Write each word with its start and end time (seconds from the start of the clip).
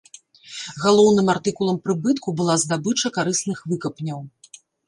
Галоўным 0.85 1.27
артыкулам 1.33 1.77
прыбытку 1.89 2.35
была 2.41 2.57
здабыча 2.65 3.15
карысных 3.19 3.63
выкапняў. 3.75 4.19